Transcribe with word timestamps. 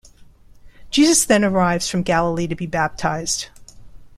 Jesus 0.89 1.25
then 1.25 1.45
arrives 1.45 1.87
from 1.87 2.01
Galilee 2.01 2.47
to 2.47 2.55
be 2.55 2.65
baptized. 2.65 3.49